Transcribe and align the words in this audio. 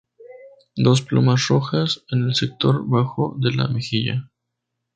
Dos 0.75 1.03
plumas 1.03 1.47
rojas 1.47 2.05
en 2.09 2.23
el 2.23 2.33
sector 2.33 2.87
bajo 2.87 3.35
de 3.37 3.51
la 3.53 3.67
mejilla. 3.67 4.31